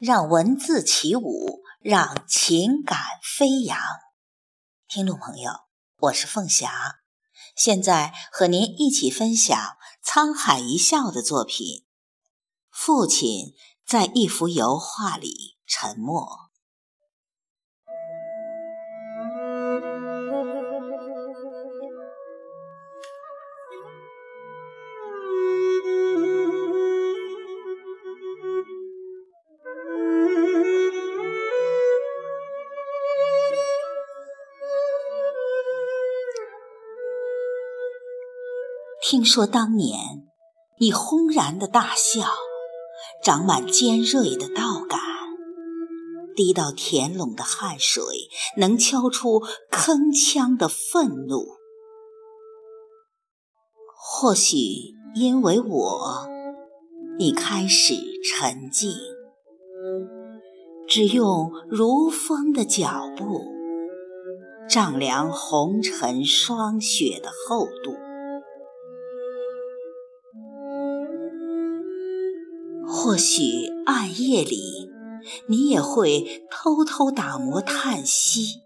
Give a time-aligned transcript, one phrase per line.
[0.00, 3.78] 让文字起舞，让情感飞扬。
[4.88, 5.52] 听众朋友，
[5.98, 7.00] 我是凤霞，
[7.54, 11.84] 现在和您一起分享沧海一笑的作品。
[12.70, 13.52] 父亲
[13.86, 16.49] 在一幅油画里沉默。
[39.02, 39.98] 听说当年
[40.78, 42.26] 你轰然的大笑，
[43.24, 45.00] 长满尖锐的刀杆，
[46.36, 48.02] 滴到田垄的汗水
[48.58, 49.40] 能敲出
[49.70, 51.46] 铿锵的愤怒。
[53.96, 54.56] 或许
[55.14, 56.28] 因为我，
[57.18, 58.92] 你开始沉静，
[60.86, 63.46] 只用如风的脚步
[64.68, 68.09] 丈量红尘霜雪的厚度。
[72.92, 74.90] 或许暗夜里，
[75.48, 78.56] 你也会偷偷打磨叹息，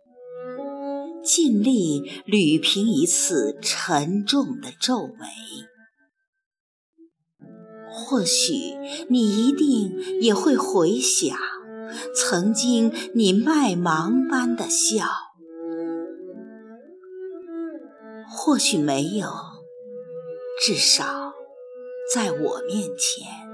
[1.23, 5.27] 尽力捋平一次沉重的皱眉。
[7.93, 8.55] 或许
[9.11, 11.37] 你一定也会回想，
[12.17, 15.05] 曾经你麦芒般的笑。
[18.29, 19.29] 或许没有，
[20.61, 21.35] 至少
[22.13, 23.54] 在我面前。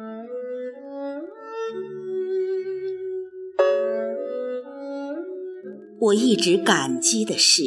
[6.00, 7.62] 我一直感激的是，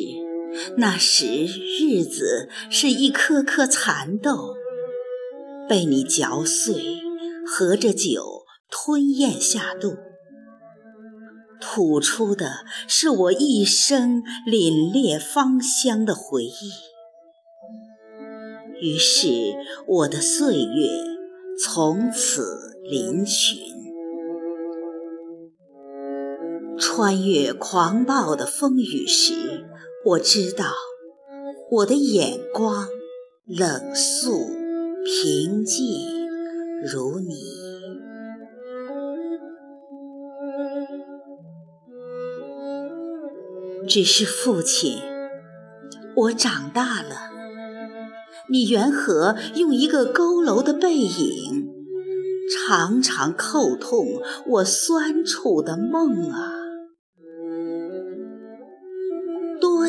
[0.78, 4.56] 那时日子是一颗颗蚕豆，
[5.70, 7.00] 被你嚼碎，
[7.45, 9.98] 合着酒吞咽下肚，
[11.61, 16.72] 吐出的是我一生凛冽芳香的回忆。
[18.82, 19.30] 于是
[19.88, 20.88] 我的岁月
[21.64, 23.73] 从此嶙峋。
[26.86, 29.64] 穿越狂暴的风雨时，
[30.04, 30.66] 我知道
[31.71, 32.89] 我的眼光
[33.48, 34.49] 冷肃
[35.05, 35.86] 平静
[36.83, 37.36] 如你。
[43.88, 44.98] 只是父亲，
[46.16, 47.32] 我长大了，
[48.52, 51.66] 你缘何用一个佝偻的背影，
[52.67, 54.05] 常常扣痛
[54.48, 56.60] 我酸楚的梦啊？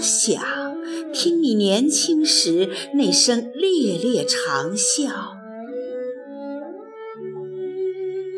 [0.04, 0.44] 想
[1.15, 5.09] 听你年轻时那声猎猎长啸，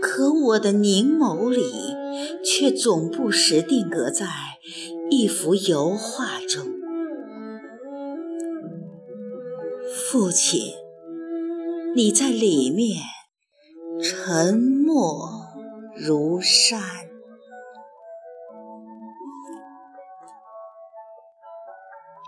[0.01, 1.65] 可我的凝眸里
[2.45, 4.27] 却总不时定格在
[5.11, 6.65] 一幅油画中。
[10.09, 10.73] 父亲，
[11.97, 13.03] 你在里面
[14.01, 15.29] 沉默
[15.97, 17.06] 如山。